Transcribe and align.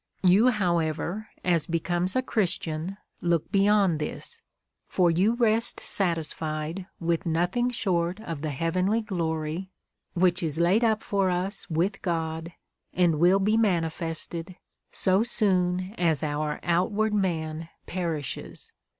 You, 0.23 0.47
however, 0.49 1.27
as 1.43 1.67
becomes 1.67 2.15
a 2.15 2.23
Christian, 2.23 2.97
look 3.21 3.51
beyond 3.51 3.99
this. 3.99 4.41
For 4.87 5.11
you 5.11 5.35
rest 5.35 5.79
satisfied 5.79 6.87
with 6.99 7.23
nothing 7.27 7.69
short 7.69 8.19
of 8.19 8.41
the 8.41 8.49
hea 8.49 8.71
venly 8.71 9.05
glory, 9.05 9.69
which 10.15 10.41
is 10.41 10.57
laid 10.57 10.83
up 10.83 11.03
for 11.03 11.29
us 11.29 11.69
with 11.69 12.01
God, 12.01 12.51
and 12.91 13.19
will 13.19 13.37
be 13.37 13.57
manifested, 13.57 14.55
so 14.91 15.21
soon 15.21 15.93
as" 15.99 16.23
our 16.23 16.59
outward 16.63 17.13
man 17.13 17.69
perishes." 17.85 18.71